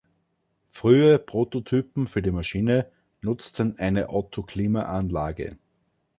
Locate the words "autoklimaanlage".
4.09-5.57